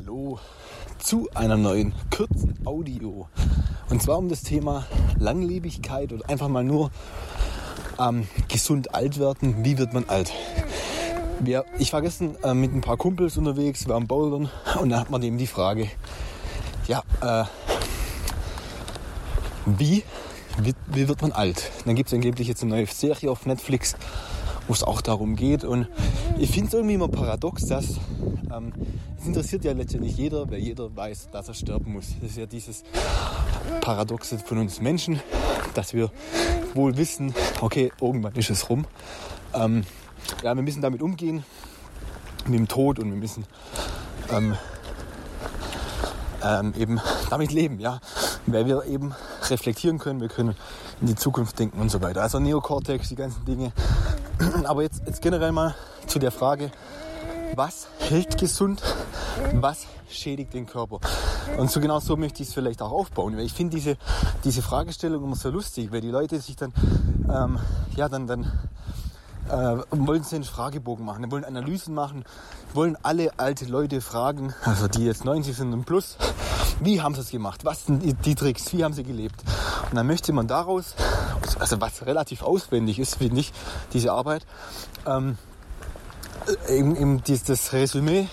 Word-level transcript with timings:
Hallo 0.00 0.38
zu 0.98 1.28
einer 1.34 1.58
neuen 1.58 1.92
kurzen 2.10 2.54
Audio. 2.64 3.28
Und 3.90 4.02
zwar 4.02 4.16
um 4.16 4.30
das 4.30 4.42
Thema 4.42 4.86
Langlebigkeit 5.18 6.10
oder 6.14 6.26
einfach 6.26 6.48
mal 6.48 6.64
nur 6.64 6.90
ähm, 7.98 8.26
gesund 8.48 8.94
alt 8.94 9.18
werden. 9.18 9.62
Wie 9.62 9.76
wird 9.76 9.92
man 9.92 10.08
alt? 10.08 10.32
Wir, 11.40 11.66
ich 11.78 11.92
war 11.92 12.00
gestern 12.00 12.34
äh, 12.42 12.54
mit 12.54 12.72
ein 12.72 12.80
paar 12.80 12.96
Kumpels 12.96 13.36
unterwegs, 13.36 13.86
wir 13.88 13.94
am 13.94 14.06
Bouldern 14.06 14.48
und 14.80 14.88
da 14.88 15.00
hat 15.00 15.10
man 15.10 15.22
eben 15.22 15.36
die 15.36 15.46
Frage, 15.46 15.90
ja, 16.88 17.02
äh, 17.20 17.44
wie, 19.66 20.02
wie, 20.62 20.74
wie 20.86 21.08
wird 21.08 21.20
man 21.20 21.32
alt? 21.32 21.70
Dann 21.84 21.94
gibt 21.94 22.08
es 22.08 22.14
angeblich 22.14 22.48
jetzt 22.48 22.62
eine 22.62 22.70
neue 22.70 22.86
Serie 22.86 23.30
auf 23.30 23.44
Netflix, 23.44 23.96
wo 24.70 24.72
es 24.72 24.84
auch 24.84 25.00
darum 25.00 25.34
geht. 25.34 25.64
Und 25.64 25.88
ich 26.38 26.52
finde 26.52 26.68
es 26.68 26.74
irgendwie 26.74 26.94
immer 26.94 27.08
paradox, 27.08 27.66
dass 27.66 27.96
ähm, 28.56 28.72
es 29.18 29.26
interessiert 29.26 29.64
ja 29.64 29.72
letztendlich 29.72 30.16
jeder, 30.16 30.48
weil 30.48 30.60
jeder 30.60 30.94
weiß, 30.94 31.30
dass 31.32 31.48
er 31.48 31.54
sterben 31.54 31.92
muss. 31.92 32.14
Das 32.20 32.30
ist 32.30 32.36
ja 32.36 32.46
dieses 32.46 32.84
Paradoxe 33.80 34.38
von 34.38 34.58
uns 34.58 34.80
Menschen, 34.80 35.18
dass 35.74 35.92
wir 35.92 36.12
wohl 36.74 36.96
wissen, 36.96 37.34
okay, 37.60 37.90
irgendwann 38.00 38.36
ist 38.36 38.48
es 38.48 38.70
rum. 38.70 38.84
Ähm, 39.54 39.82
ja, 40.44 40.54
wir 40.54 40.62
müssen 40.62 40.82
damit 40.82 41.02
umgehen, 41.02 41.42
mit 42.44 42.56
dem 42.56 42.68
Tod 42.68 43.00
und 43.00 43.10
wir 43.10 43.18
müssen 43.18 43.46
ähm, 44.30 44.56
ähm, 46.44 46.74
eben 46.78 47.00
damit 47.28 47.50
leben, 47.50 47.80
ja, 47.80 47.98
weil 48.46 48.66
wir 48.66 48.84
eben 48.84 49.16
reflektieren 49.48 49.98
können, 49.98 50.20
wir 50.20 50.28
können 50.28 50.54
in 51.00 51.08
die 51.08 51.16
Zukunft 51.16 51.58
denken 51.58 51.80
und 51.80 51.90
so 51.90 52.00
weiter. 52.02 52.22
Also 52.22 52.38
Neokortex, 52.38 53.08
die 53.08 53.16
ganzen 53.16 53.44
Dinge. 53.44 53.72
Aber 54.64 54.82
jetzt, 54.82 55.02
jetzt 55.06 55.22
generell 55.22 55.52
mal 55.52 55.74
zu 56.06 56.18
der 56.18 56.30
Frage, 56.30 56.70
was 57.54 57.88
hält 57.98 58.38
gesund, 58.38 58.82
was 59.54 59.86
schädigt 60.08 60.54
den 60.54 60.66
Körper. 60.66 61.00
Und 61.58 61.70
so 61.70 61.80
genau 61.80 62.00
so 62.00 62.16
möchte 62.16 62.42
ich 62.42 62.48
es 62.48 62.54
vielleicht 62.54 62.82
auch 62.82 62.90
aufbauen, 62.90 63.36
weil 63.36 63.44
ich 63.44 63.52
finde 63.52 63.76
diese, 63.76 63.96
diese 64.44 64.62
Fragestellung 64.62 65.24
immer 65.24 65.36
so 65.36 65.50
lustig, 65.50 65.92
weil 65.92 66.00
die 66.00 66.10
Leute 66.10 66.40
sich 66.40 66.56
dann, 66.56 66.72
ähm, 67.32 67.58
ja, 67.96 68.08
dann, 68.08 68.26
dann 68.26 68.52
äh, 69.48 69.76
wollen 69.90 70.22
sie 70.22 70.36
einen 70.36 70.44
Fragebogen 70.44 71.04
machen, 71.04 71.30
wollen 71.30 71.44
Analysen 71.44 71.94
machen, 71.94 72.24
wollen 72.72 72.96
alle 73.02 73.38
alte 73.38 73.66
Leute 73.66 74.00
fragen, 74.00 74.54
also 74.64 74.88
die 74.88 75.04
jetzt 75.04 75.24
90 75.24 75.56
sind 75.56 75.72
und 75.72 75.84
plus, 75.84 76.16
wie 76.80 77.00
haben 77.00 77.14
sie 77.14 77.20
es 77.20 77.30
gemacht, 77.30 77.64
was 77.64 77.86
sind 77.86 78.02
die, 78.02 78.14
die 78.14 78.34
Tricks, 78.34 78.72
wie 78.72 78.84
haben 78.84 78.94
sie 78.94 79.04
gelebt. 79.04 79.42
Und 79.90 79.96
dann 79.96 80.06
möchte 80.06 80.32
man 80.32 80.46
daraus, 80.46 80.94
also 81.58 81.80
was 81.80 82.06
relativ 82.06 82.42
auswendig 82.42 82.98
ist, 82.98 83.16
finde 83.16 83.40
ich, 83.40 83.52
diese 83.92 84.12
Arbeit, 84.12 84.46
ähm, 85.06 85.38
eben, 86.68 86.96
eben 86.96 87.22
das 87.24 87.72
Resümee 87.72 88.28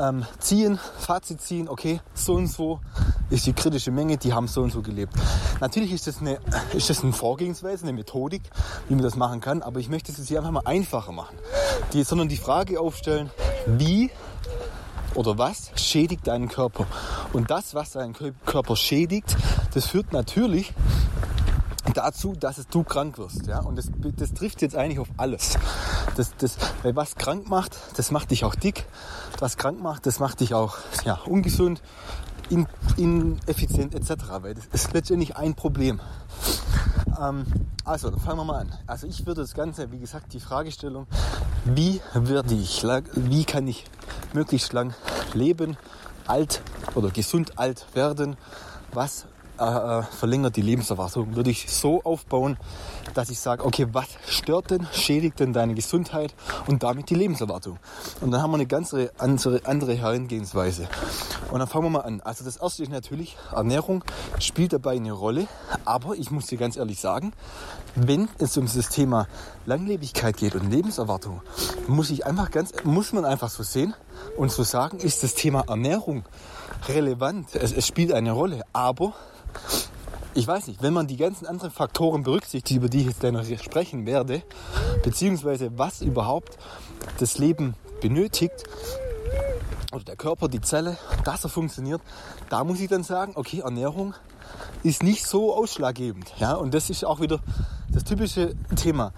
ähm, 0.00 0.24
ziehen, 0.38 0.78
Fazit 0.98 1.40
ziehen, 1.40 1.68
okay, 1.68 2.00
so 2.14 2.34
und 2.34 2.46
so 2.46 2.80
ist 3.28 3.46
die 3.46 3.52
kritische 3.52 3.90
Menge, 3.90 4.16
die 4.16 4.32
haben 4.32 4.48
so 4.48 4.62
und 4.62 4.72
so 4.72 4.82
gelebt. 4.82 5.12
Natürlich 5.60 5.92
ist 5.92 6.06
das 6.06 6.20
eine, 6.20 6.38
ist 6.72 6.90
das 6.90 7.02
eine 7.02 7.12
Vorgehensweise, 7.12 7.84
eine 7.84 7.92
Methodik, 7.92 8.42
wie 8.88 8.94
man 8.94 9.04
das 9.04 9.16
machen 9.16 9.40
kann, 9.40 9.62
aber 9.62 9.78
ich 9.78 9.88
möchte 9.88 10.10
es 10.10 10.26
hier 10.26 10.38
einfach 10.38 10.52
mal 10.52 10.62
einfacher 10.64 11.12
machen. 11.12 11.36
Die, 11.92 12.02
sondern 12.02 12.28
die 12.28 12.36
Frage 12.36 12.80
aufstellen, 12.80 13.30
wie 13.66 14.10
oder 15.14 15.38
was 15.38 15.70
schädigt 15.74 16.26
deinen 16.26 16.48
Körper? 16.48 16.86
Und 17.32 17.50
das, 17.50 17.74
was 17.74 17.90
deinen 17.90 18.14
Körper 18.14 18.76
schädigt, 18.76 19.36
das 19.74 19.86
führt 19.86 20.12
natürlich 20.12 20.72
dazu, 21.94 22.34
dass 22.34 22.58
es 22.58 22.68
du 22.68 22.82
krank 22.82 23.18
wirst. 23.18 23.46
Ja? 23.46 23.60
Und 23.60 23.76
das, 23.76 23.90
das 24.16 24.32
trifft 24.32 24.62
jetzt 24.62 24.76
eigentlich 24.76 24.98
auf 24.98 25.08
alles. 25.16 25.58
Das, 26.16 26.36
das, 26.36 26.56
weil 26.82 26.96
was 26.96 27.16
krank 27.16 27.48
macht, 27.48 27.76
das 27.96 28.10
macht 28.10 28.30
dich 28.30 28.44
auch 28.44 28.54
dick. 28.54 28.86
Was 29.38 29.56
krank 29.56 29.80
macht, 29.80 30.06
das 30.06 30.18
macht 30.18 30.40
dich 30.40 30.54
auch 30.54 30.76
ja, 31.04 31.18
ungesund, 31.26 31.82
in, 32.50 32.66
ineffizient 32.96 33.94
etc. 33.94 34.24
Weil 34.40 34.54
das 34.54 34.66
ist 34.72 34.92
letztendlich 34.92 35.36
ein 35.36 35.54
Problem. 35.54 36.00
Ähm, 37.20 37.46
also, 37.84 38.10
fangen 38.18 38.38
wir 38.38 38.44
mal 38.44 38.60
an. 38.60 38.72
Also 38.86 39.06
ich 39.06 39.26
würde 39.26 39.40
das 39.40 39.54
Ganze, 39.54 39.90
wie 39.90 39.98
gesagt, 39.98 40.32
die 40.32 40.40
Fragestellung, 40.40 41.06
wie 41.64 42.00
werde 42.14 42.54
ich, 42.54 42.84
wie 43.14 43.44
kann 43.44 43.66
ich 43.66 43.84
möglichst 44.32 44.72
lang 44.72 44.94
leben, 45.34 45.76
alt 46.26 46.62
oder 46.94 47.10
gesund 47.10 47.58
alt 47.58 47.86
werden, 47.94 48.36
was 48.92 49.26
äh, 49.60 49.98
äh, 49.98 50.02
verlängert 50.02 50.56
die 50.56 50.62
Lebenserwartung. 50.62 51.36
Würde 51.36 51.50
ich 51.50 51.70
so 51.70 52.02
aufbauen, 52.02 52.56
dass 53.12 53.28
ich 53.28 53.38
sage, 53.38 53.64
okay, 53.64 53.86
was 53.92 54.06
stört 54.26 54.70
denn, 54.70 54.86
schädigt 54.92 55.38
denn 55.38 55.52
deine 55.52 55.74
Gesundheit 55.74 56.34
und 56.66 56.82
damit 56.82 57.10
die 57.10 57.14
Lebenserwartung? 57.14 57.78
Und 58.22 58.30
dann 58.30 58.40
haben 58.40 58.52
wir 58.52 58.56
eine 58.56 58.66
ganz 58.66 58.94
andere, 59.18 59.60
andere 59.64 59.94
Herangehensweise. 59.94 60.88
Und 61.50 61.58
dann 61.58 61.68
fangen 61.68 61.84
wir 61.84 61.90
mal 61.90 62.00
an. 62.00 62.22
Also 62.22 62.42
das 62.42 62.56
erste 62.56 62.82
ist 62.82 62.90
natürlich, 62.90 63.36
Ernährung 63.52 64.02
spielt 64.38 64.72
dabei 64.72 64.96
eine 64.96 65.12
Rolle, 65.12 65.46
aber 65.84 66.14
ich 66.14 66.30
muss 66.30 66.46
dir 66.46 66.56
ganz 66.56 66.78
ehrlich 66.78 66.98
sagen, 66.98 67.32
wenn 67.94 68.28
es 68.38 68.56
um 68.56 68.64
das 68.64 68.88
Thema 68.88 69.26
Langlebigkeit 69.66 70.38
geht 70.38 70.54
und 70.54 70.70
Lebenserwartung, 70.70 71.42
muss 71.86 72.08
ich 72.08 72.24
einfach 72.24 72.50
ganz, 72.50 72.72
muss 72.84 73.12
man 73.12 73.26
einfach 73.26 73.50
so 73.50 73.62
sehen 73.62 73.94
und 74.38 74.50
so 74.50 74.62
sagen, 74.62 74.98
ist 74.98 75.22
das 75.22 75.34
Thema 75.34 75.64
Ernährung 75.68 76.24
relevant. 76.88 77.54
Es, 77.54 77.72
es 77.72 77.86
spielt 77.86 78.12
eine 78.12 78.32
Rolle, 78.32 78.62
aber 78.72 79.12
ich 80.34 80.46
weiß 80.46 80.68
nicht, 80.68 80.82
wenn 80.82 80.92
man 80.92 81.06
die 81.06 81.16
ganzen 81.16 81.46
anderen 81.46 81.70
Faktoren 81.70 82.22
berücksichtigt, 82.22 82.76
über 82.76 82.88
die 82.88 83.00
ich 83.00 83.06
jetzt 83.06 83.22
noch 83.22 83.44
sprechen 83.62 84.06
werde, 84.06 84.42
beziehungsweise 85.02 85.76
was 85.76 86.02
überhaupt 86.02 86.56
das 87.18 87.38
Leben 87.38 87.74
benötigt, 88.00 88.64
oder 89.92 90.04
der 90.04 90.16
Körper, 90.16 90.48
die 90.48 90.60
Zelle, 90.60 90.96
dass 91.24 91.44
er 91.44 91.50
funktioniert, 91.50 92.00
da 92.48 92.64
muss 92.64 92.80
ich 92.80 92.88
dann 92.88 93.02
sagen, 93.02 93.32
okay, 93.34 93.60
Ernährung 93.60 94.14
ist 94.82 95.02
nicht 95.02 95.26
so 95.26 95.54
ausschlaggebend. 95.54 96.32
Ja? 96.38 96.54
Und 96.54 96.74
das 96.74 96.90
ist 96.90 97.04
auch 97.04 97.20
wieder 97.20 97.40
das 97.92 98.04
typische 98.04 98.54
Thema. 98.76 99.12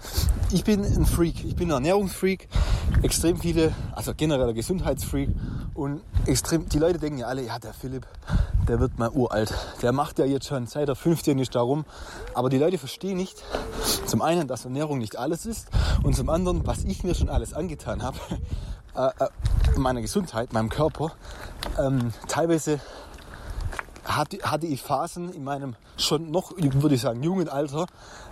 Ich 0.51 0.63
bin 0.63 0.83
ein 0.83 1.05
Freak, 1.05 1.45
ich 1.45 1.55
bin 1.55 1.69
ein 1.69 1.75
Ernährungsfreak, 1.75 2.47
extrem 3.03 3.37
viele, 3.37 3.73
also 3.93 4.13
genereller 4.15 4.53
Gesundheitsfreak 4.53 5.29
und 5.75 6.01
extrem, 6.25 6.67
die 6.69 6.79
Leute 6.79 6.99
denken 6.99 7.19
ja 7.19 7.27
alle, 7.27 7.43
ja, 7.43 7.59
der 7.59 7.73
Philipp, 7.73 8.07
der 8.67 8.79
wird 8.79 8.97
mal 8.97 9.09
uralt. 9.09 9.53
Der 9.81 9.91
macht 9.91 10.19
ja 10.19 10.25
jetzt 10.25 10.47
schon 10.47 10.67
seit 10.67 10.89
er 10.89 10.95
15 10.95 11.37
ist 11.39 11.53
darum. 11.55 11.85
Aber 12.33 12.49
die 12.49 12.57
Leute 12.57 12.77
verstehen 12.77 13.17
nicht, 13.17 13.43
zum 14.05 14.21
einen, 14.21 14.47
dass 14.47 14.65
Ernährung 14.65 14.97
nicht 14.97 15.17
alles 15.17 15.45
ist 15.45 15.67
und 16.03 16.15
zum 16.15 16.29
anderen, 16.29 16.65
was 16.65 16.83
ich 16.83 17.03
mir 17.03 17.13
schon 17.13 17.29
alles 17.29 17.53
angetan 17.53 18.01
habe, 18.01 18.17
äh, 18.95 19.07
äh, 19.19 19.29
meiner 19.77 20.01
Gesundheit, 20.01 20.53
meinem 20.53 20.69
Körper. 20.69 21.11
Ähm, 21.79 22.13
teilweise 22.27 22.79
hatte, 24.05 24.37
hatte 24.43 24.67
ich 24.67 24.81
Phasen 24.81 25.33
in 25.33 25.43
meinem 25.43 25.75
schon 25.97 26.31
noch, 26.31 26.51
würde 26.57 26.95
ich 26.95 27.01
sagen, 27.01 27.23
jungen 27.23 27.49
Alter, 27.49 27.87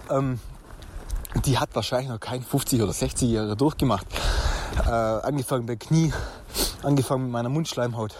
ähm, 0.09 0.39
die 1.45 1.57
hat 1.57 1.69
wahrscheinlich 1.73 2.09
noch 2.09 2.19
kein 2.19 2.43
50 2.43 2.81
oder 2.81 2.93
60 2.93 3.29
Jahre 3.29 3.55
durchgemacht. 3.55 4.05
Äh, 4.85 4.89
angefangen 4.89 5.65
bei 5.65 5.75
Knie, 5.75 6.13
angefangen 6.83 7.23
mit 7.23 7.31
meiner 7.31 7.49
Mundschleimhaut. 7.49 8.15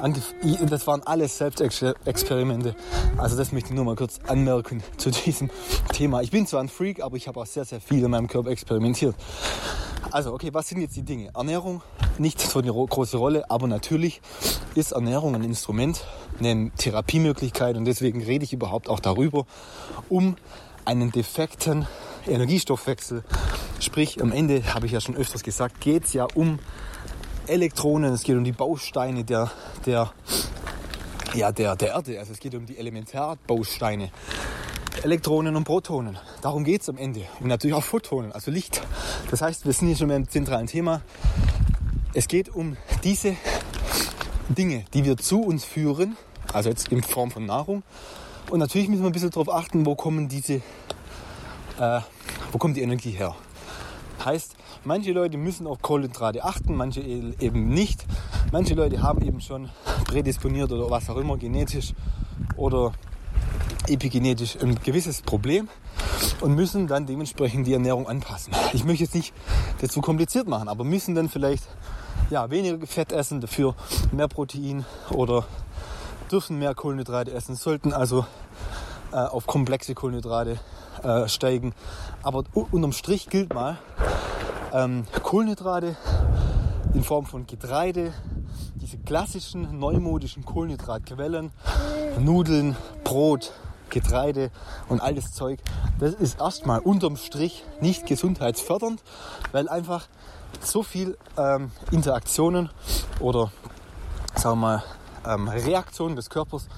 Angef 0.00 0.34
das 0.66 0.86
waren 0.86 1.02
alles 1.04 1.36
Selbstexperimente. 1.36 2.74
Also 3.18 3.36
das 3.36 3.52
möchte 3.52 3.70
ich 3.70 3.74
nur 3.74 3.84
mal 3.84 3.96
kurz 3.96 4.18
anmerken 4.26 4.82
zu 4.96 5.10
diesem 5.10 5.50
Thema. 5.92 6.22
Ich 6.22 6.30
bin 6.30 6.46
zwar 6.46 6.60
ein 6.60 6.68
Freak, 6.68 7.02
aber 7.02 7.16
ich 7.16 7.28
habe 7.28 7.40
auch 7.40 7.46
sehr, 7.46 7.64
sehr 7.64 7.80
viel 7.80 8.04
in 8.04 8.10
meinem 8.10 8.26
Körper 8.26 8.50
experimentiert. 8.50 9.14
Also, 10.12 10.32
okay, 10.32 10.50
was 10.52 10.68
sind 10.68 10.80
jetzt 10.80 10.96
die 10.96 11.02
Dinge? 11.02 11.30
Ernährung, 11.34 11.82
nicht 12.18 12.40
so 12.40 12.58
eine 12.58 12.72
große 12.72 13.16
Rolle, 13.16 13.48
aber 13.48 13.68
natürlich 13.68 14.20
ist 14.74 14.90
Ernährung 14.90 15.36
ein 15.36 15.44
Instrument, 15.44 16.04
eine 16.40 16.72
Therapiemöglichkeit 16.76 17.76
und 17.76 17.84
deswegen 17.84 18.20
rede 18.20 18.44
ich 18.44 18.52
überhaupt 18.52 18.88
auch 18.88 18.98
darüber, 18.98 19.46
um 20.08 20.36
einen 20.84 21.12
defekten 21.12 21.86
Energiestoffwechsel, 22.26 23.22
sprich 23.78 24.20
am 24.20 24.32
Ende, 24.32 24.74
habe 24.74 24.86
ich 24.86 24.92
ja 24.92 25.00
schon 25.00 25.14
öfters 25.14 25.44
gesagt, 25.44 25.80
geht 25.80 26.06
es 26.06 26.12
ja 26.12 26.26
um 26.34 26.58
Elektronen, 27.46 28.12
es 28.12 28.24
geht 28.24 28.36
um 28.36 28.44
die 28.44 28.52
Bausteine 28.52 29.22
der, 29.22 29.52
der, 29.86 30.12
ja, 31.34 31.52
der, 31.52 31.76
der 31.76 31.90
Erde, 31.90 32.18
also 32.18 32.32
es 32.32 32.40
geht 32.40 32.56
um 32.56 32.66
die 32.66 32.78
Elementarbausteine. 32.78 34.10
Elektronen 35.02 35.56
und 35.56 35.64
Protonen. 35.64 36.18
Darum 36.42 36.62
geht 36.62 36.82
es 36.82 36.88
am 36.90 36.98
Ende. 36.98 37.22
Und 37.40 37.48
natürlich 37.48 37.74
auch 37.74 37.82
Photonen, 37.82 38.32
also 38.32 38.50
Licht. 38.50 38.82
Das 39.30 39.40
heißt, 39.40 39.64
wir 39.64 39.72
sind 39.72 39.88
hier 39.88 39.96
schon 39.96 40.08
beim 40.08 40.28
zentralen 40.28 40.66
Thema. 40.66 41.00
Es 42.12 42.28
geht 42.28 42.50
um 42.50 42.76
diese 43.02 43.34
Dinge, 44.50 44.84
die 44.92 45.04
wir 45.04 45.16
zu 45.16 45.40
uns 45.40 45.64
führen, 45.64 46.18
also 46.52 46.68
jetzt 46.68 46.88
in 46.88 47.02
Form 47.02 47.30
von 47.30 47.46
Nahrung. 47.46 47.82
Und 48.50 48.58
natürlich 48.58 48.88
müssen 48.88 49.02
wir 49.02 49.08
ein 49.08 49.12
bisschen 49.12 49.30
darauf 49.30 49.48
achten, 49.48 49.86
wo 49.86 49.94
kommen 49.94 50.28
diese, 50.28 50.60
äh, 51.78 52.00
wo 52.52 52.58
kommt 52.58 52.76
die 52.76 52.82
Energie 52.82 53.12
her. 53.12 53.34
Heißt, 54.22 54.54
manche 54.84 55.12
Leute 55.12 55.38
müssen 55.38 55.66
auf 55.66 55.80
Kohlenhydrate 55.80 56.44
achten, 56.44 56.74
manche 56.74 57.00
e-, 57.00 57.32
eben 57.40 57.70
nicht. 57.70 58.04
Manche 58.52 58.74
Leute 58.74 59.02
haben 59.02 59.22
eben 59.22 59.40
schon 59.40 59.70
prädisponiert 60.04 60.70
oder 60.72 60.90
was 60.90 61.08
auch 61.08 61.16
immer 61.16 61.38
genetisch 61.38 61.94
oder 62.56 62.92
epigenetisch 63.90 64.56
ein 64.60 64.76
gewisses 64.82 65.22
Problem 65.22 65.68
und 66.40 66.54
müssen 66.54 66.86
dann 66.86 67.06
dementsprechend 67.06 67.66
die 67.66 67.72
Ernährung 67.72 68.08
anpassen. 68.08 68.54
Ich 68.72 68.84
möchte 68.84 69.04
jetzt 69.04 69.14
nicht 69.14 69.34
das 69.80 69.90
zu 69.90 70.00
kompliziert 70.00 70.48
machen, 70.48 70.68
aber 70.68 70.84
müssen 70.84 71.14
dann 71.14 71.28
vielleicht 71.28 71.64
ja, 72.30 72.50
weniger 72.50 72.86
Fett 72.86 73.12
essen, 73.12 73.40
dafür 73.40 73.74
mehr 74.12 74.28
Protein 74.28 74.84
oder 75.10 75.44
dürfen 76.30 76.58
mehr 76.58 76.74
Kohlenhydrate 76.74 77.32
essen, 77.32 77.56
sollten 77.56 77.92
also 77.92 78.24
äh, 79.12 79.16
auf 79.16 79.46
komplexe 79.46 79.94
Kohlenhydrate 79.94 80.60
äh, 81.02 81.28
steigen. 81.28 81.74
Aber 82.22 82.44
unterm 82.52 82.92
Strich 82.92 83.28
gilt 83.28 83.52
mal, 83.52 83.78
ähm, 84.72 85.04
Kohlenhydrate 85.22 85.96
in 86.94 87.02
Form 87.02 87.26
von 87.26 87.46
Getreide, 87.46 88.12
diese 88.76 88.98
klassischen 88.98 89.78
neumodischen 89.78 90.44
Kohlenhydratquellen, 90.44 91.50
Nudeln, 92.18 92.76
Brot, 93.04 93.52
Getreide 93.90 94.50
und 94.88 95.00
all 95.00 95.14
das 95.14 95.32
Zeug, 95.32 95.60
das 95.98 96.14
ist 96.14 96.40
erstmal 96.40 96.80
unterm 96.80 97.16
Strich 97.16 97.64
nicht 97.80 98.06
gesundheitsfördernd, 98.06 99.02
weil 99.52 99.68
einfach 99.68 100.08
so 100.60 100.82
viel 100.82 101.16
ähm, 101.36 101.70
Interaktionen 101.90 102.70
oder 103.20 103.50
sagen 104.34 104.60
wir 104.60 104.66
mal 104.66 104.82
ähm, 105.26 105.48
Reaktionen 105.48 106.16
des 106.16 106.30
Körpers 106.30 106.68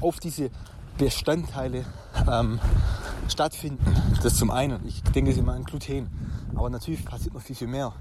auf 0.00 0.20
diese 0.20 0.50
Bestandteile 0.98 1.84
ähm, 2.30 2.60
stattfinden. 3.28 3.96
Das 4.22 4.36
zum 4.36 4.50
einen. 4.50 4.86
Ich 4.86 5.02
denke 5.02 5.32
immer 5.32 5.54
an 5.54 5.64
Gluten. 5.64 6.08
Aber 6.54 6.68
natürlich 6.68 7.04
passiert 7.04 7.32
noch 7.32 7.40
viel, 7.40 7.56
viel 7.56 7.68
mehr. 7.68 7.92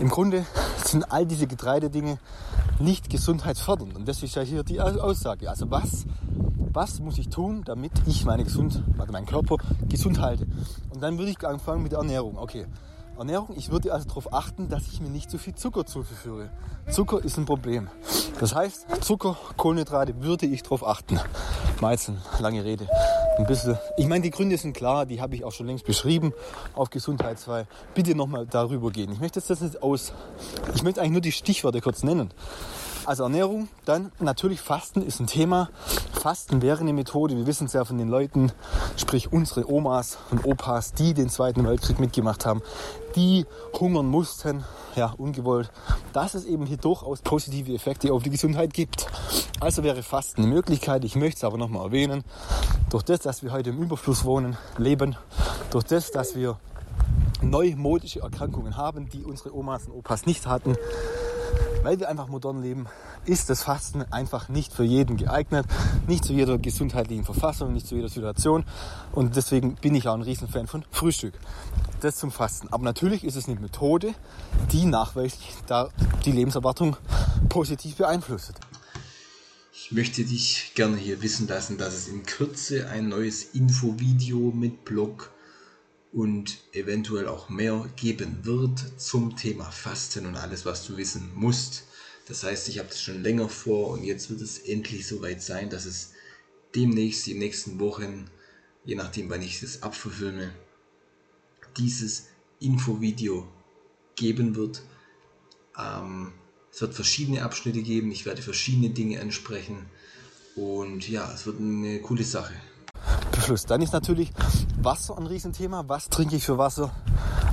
Im 0.00 0.08
Grunde 0.08 0.44
sind 0.84 1.10
all 1.10 1.24
diese 1.24 1.46
Getreidedinge 1.46 2.18
nicht 2.78 3.08
gesundheitsfördernd. 3.08 3.94
Und 3.96 4.08
das 4.08 4.22
ist 4.22 4.34
ja 4.34 4.42
hier 4.42 4.64
die 4.64 4.80
Aussage. 4.80 5.48
Also 5.48 5.70
was, 5.70 6.04
was 6.72 7.00
muss 7.00 7.18
ich 7.18 7.28
tun, 7.28 7.62
damit 7.64 7.92
ich 8.06 8.24
meine 8.24 8.44
gesund, 8.44 8.82
also 8.98 9.12
meinen 9.12 9.26
Körper 9.26 9.56
gesund 9.88 10.20
halte? 10.20 10.46
Und 10.90 11.02
dann 11.02 11.18
würde 11.18 11.30
ich 11.30 11.46
anfangen 11.46 11.82
mit 11.82 11.92
der 11.92 11.98
Ernährung. 11.98 12.38
Okay, 12.38 12.66
Ernährung, 13.18 13.50
ich 13.56 13.70
würde 13.70 13.92
also 13.92 14.08
darauf 14.08 14.32
achten, 14.32 14.68
dass 14.68 14.88
ich 14.88 15.00
mir 15.00 15.10
nicht 15.10 15.30
zu 15.30 15.38
viel 15.38 15.54
Zucker 15.54 15.84
zuführe. 15.84 16.50
Zucker 16.90 17.22
ist 17.22 17.36
ein 17.36 17.44
Problem. 17.44 17.88
Das 18.40 18.54
heißt, 18.54 19.04
Zucker, 19.04 19.36
Kohlenhydrate 19.56 20.22
würde 20.22 20.46
ich 20.46 20.62
darauf 20.62 20.86
achten. 20.86 21.20
Meizen, 21.80 22.18
lange 22.40 22.64
Rede. 22.64 22.88
Ein 23.36 23.46
bisschen. 23.46 23.78
Ich 23.96 24.06
meine, 24.08 24.22
die 24.22 24.30
Gründe 24.30 24.56
sind 24.56 24.74
klar, 24.74 25.06
die 25.06 25.20
habe 25.20 25.34
ich 25.34 25.44
auch 25.44 25.52
schon 25.52 25.66
längst 25.66 25.84
beschrieben 25.84 26.32
auf 26.74 26.90
Gesundheit 26.90 27.38
2. 27.38 27.66
Bitte 27.94 28.14
nochmal 28.14 28.46
darüber 28.46 28.90
gehen. 28.90 29.12
Ich 29.12 29.20
möchte 29.20 29.40
jetzt 29.40 29.50
das 29.50 29.60
nicht 29.60 29.82
aus. 29.82 30.12
Ich 30.74 30.82
möchte 30.82 31.00
eigentlich 31.00 31.12
nur 31.12 31.20
die 31.20 31.32
Stichworte 31.32 31.80
kurz 31.80 32.02
nennen. 32.02 32.32
Also 33.04 33.24
Ernährung, 33.24 33.68
dann 33.84 34.12
natürlich 34.20 34.60
Fasten 34.60 35.02
ist 35.02 35.18
ein 35.18 35.26
Thema. 35.26 35.70
Fasten 36.12 36.62
wäre 36.62 36.80
eine 36.80 36.92
Methode, 36.92 37.36
wir 37.36 37.48
wissen 37.48 37.66
es 37.66 37.72
ja 37.72 37.84
von 37.84 37.98
den 37.98 38.08
Leuten, 38.08 38.52
sprich 38.96 39.32
unsere 39.32 39.68
Omas 39.68 40.18
und 40.30 40.44
Opas, 40.44 40.92
die 40.92 41.12
den 41.12 41.28
Zweiten 41.28 41.66
Weltkrieg 41.66 41.98
mitgemacht 41.98 42.46
haben, 42.46 42.62
die 43.16 43.44
hungern 43.78 44.06
mussten, 44.06 44.64
ja, 44.94 45.14
ungewollt, 45.18 45.72
dass 46.12 46.34
es 46.34 46.44
eben 46.44 46.64
hier 46.64 46.76
durchaus 46.76 47.22
positive 47.22 47.74
Effekte 47.74 48.12
auf 48.12 48.22
die 48.22 48.30
Gesundheit 48.30 48.72
gibt. 48.72 49.08
Also 49.58 49.82
wäre 49.82 50.04
Fasten 50.04 50.42
eine 50.42 50.52
Möglichkeit, 50.52 51.04
ich 51.04 51.16
möchte 51.16 51.38
es 51.38 51.44
aber 51.44 51.58
nochmal 51.58 51.86
erwähnen, 51.86 52.22
durch 52.90 53.02
das, 53.02 53.18
dass 53.18 53.42
wir 53.42 53.50
heute 53.50 53.70
im 53.70 53.82
Überfluss 53.82 54.24
wohnen, 54.24 54.56
leben, 54.78 55.16
durch 55.70 55.84
das, 55.84 56.12
dass 56.12 56.36
wir 56.36 56.56
neumodische 57.40 58.20
Erkrankungen 58.20 58.76
haben, 58.76 59.08
die 59.08 59.24
unsere 59.24 59.56
Omas 59.56 59.86
und 59.86 59.94
Opas 59.94 60.26
nicht 60.26 60.46
hatten, 60.46 60.76
weil 61.82 61.98
wir 61.98 62.08
einfach 62.08 62.28
modern 62.28 62.62
leben, 62.62 62.86
ist 63.24 63.50
das 63.50 63.62
Fasten 63.62 64.02
einfach 64.10 64.48
nicht 64.48 64.72
für 64.72 64.84
jeden 64.84 65.16
geeignet, 65.16 65.66
nicht 66.06 66.24
zu 66.24 66.32
jeder 66.32 66.58
gesundheitlichen 66.58 67.24
Verfassung, 67.24 67.72
nicht 67.72 67.86
zu 67.86 67.94
jeder 67.94 68.08
Situation. 68.08 68.64
Und 69.12 69.36
deswegen 69.36 69.74
bin 69.76 69.94
ich 69.94 70.08
auch 70.08 70.14
ein 70.14 70.22
Riesenfan 70.22 70.66
von 70.66 70.84
Frühstück. 70.90 71.34
Das 72.00 72.16
zum 72.16 72.30
Fasten. 72.30 72.68
Aber 72.70 72.84
natürlich 72.84 73.24
ist 73.24 73.36
es 73.36 73.48
eine 73.48 73.60
Methode, 73.60 74.14
die 74.72 74.86
nachweislich 74.86 75.54
da 75.66 75.90
die 76.24 76.32
Lebenserwartung 76.32 76.96
positiv 77.48 77.96
beeinflusst. 77.96 78.54
Ich 79.74 79.90
möchte 79.90 80.24
dich 80.24 80.72
gerne 80.74 80.96
hier 80.96 81.22
wissen 81.22 81.48
lassen, 81.48 81.78
dass 81.78 81.94
es 81.94 82.08
in 82.08 82.24
Kürze 82.24 82.88
ein 82.90 83.08
neues 83.08 83.42
Infovideo 83.54 84.52
mit 84.54 84.84
Blog 84.84 85.32
und 86.12 86.58
eventuell 86.72 87.26
auch 87.26 87.48
mehr 87.48 87.88
geben 87.96 88.44
wird 88.44 89.00
zum 89.00 89.36
Thema 89.36 89.70
Fasten 89.70 90.26
und 90.26 90.36
alles, 90.36 90.66
was 90.66 90.86
du 90.86 90.96
wissen 90.96 91.32
musst. 91.34 91.84
Das 92.28 92.44
heißt, 92.44 92.68
ich 92.68 92.78
habe 92.78 92.88
das 92.88 93.02
schon 93.02 93.22
länger 93.22 93.48
vor 93.48 93.88
und 93.88 94.04
jetzt 94.04 94.30
wird 94.30 94.42
es 94.42 94.58
endlich 94.58 95.06
soweit 95.06 95.42
sein, 95.42 95.70
dass 95.70 95.86
es 95.86 96.12
demnächst, 96.74 97.26
die 97.26 97.34
nächsten 97.34 97.80
Wochen, 97.80 98.26
je 98.84 98.94
nachdem, 98.94 99.30
wann 99.30 99.42
ich 99.42 99.62
es 99.62 99.82
abverfilme, 99.82 100.52
dieses 101.76 102.26
Infovideo 102.60 103.48
geben 104.14 104.54
wird. 104.54 104.82
Ähm, 105.78 106.32
es 106.70 106.80
wird 106.80 106.94
verschiedene 106.94 107.42
Abschnitte 107.42 107.82
geben, 107.82 108.12
ich 108.12 108.26
werde 108.26 108.42
verschiedene 108.42 108.90
Dinge 108.90 109.20
ansprechen 109.20 109.86
und 110.54 111.08
ja, 111.08 111.32
es 111.32 111.46
wird 111.46 111.58
eine 111.58 112.00
coole 112.00 112.24
Sache. 112.24 112.54
Fluss. 113.42 113.66
Dann 113.66 113.82
ist 113.82 113.92
natürlich 113.92 114.32
Wasser 114.80 115.18
ein 115.18 115.26
Riesenthema. 115.26 115.84
Was 115.88 116.08
trinke 116.08 116.36
ich 116.36 116.44
für 116.44 116.58
Wasser? 116.58 116.90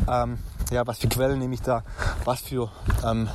Ähm, 0.07 0.37
ja, 0.71 0.85
was 0.85 0.99
für 0.99 1.07
Quellen 1.07 1.39
nehme 1.39 1.55
ich 1.55 1.61
da? 1.61 1.83
Was 2.25 2.41
für 2.41 2.69
ähm, 3.03 3.27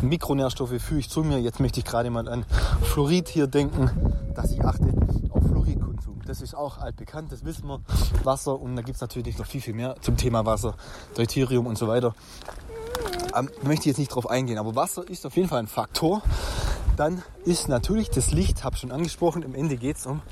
Mikronährstoffe 0.00 0.80
führe 0.80 1.00
ich 1.00 1.10
zu 1.10 1.22
mir? 1.22 1.38
Jetzt 1.38 1.60
möchte 1.60 1.80
ich 1.80 1.86
gerade 1.86 2.10
mal 2.10 2.26
an 2.26 2.46
Fluorid 2.82 3.28
hier 3.28 3.46
denken, 3.46 3.90
dass 4.34 4.50
ich 4.50 4.64
achte 4.64 4.94
auf 5.30 5.44
Fluoridkonsum. 5.44 6.22
Das 6.26 6.40
ist 6.40 6.54
auch 6.54 6.78
altbekannt, 6.78 7.32
das 7.32 7.44
wissen 7.44 7.68
wir. 7.68 7.80
Wasser 8.24 8.58
und 8.58 8.74
da 8.74 8.82
gibt 8.82 8.96
es 8.96 9.00
natürlich 9.02 9.38
noch 9.38 9.46
viel, 9.46 9.60
viel 9.60 9.74
mehr 9.74 9.96
zum 10.00 10.16
Thema 10.16 10.46
Wasser, 10.46 10.74
Deuterium 11.16 11.66
und 11.66 11.76
so 11.76 11.86
weiter. 11.86 12.14
Ähm, 13.36 13.50
möchte 13.62 13.82
ich 13.82 13.86
jetzt 13.86 13.98
nicht 13.98 14.14
drauf 14.14 14.28
eingehen, 14.30 14.58
aber 14.58 14.74
Wasser 14.74 15.06
ist 15.06 15.26
auf 15.26 15.36
jeden 15.36 15.48
Fall 15.48 15.58
ein 15.58 15.66
Faktor. 15.66 16.22
Dann 16.96 17.22
ist 17.44 17.68
natürlich 17.68 18.08
das 18.08 18.32
Licht, 18.32 18.64
habe 18.64 18.74
ich 18.74 18.80
schon 18.80 18.90
angesprochen, 18.90 19.42
im 19.42 19.54
Ende 19.54 19.76
geht 19.76 19.98
es 19.98 20.06
um 20.06 20.22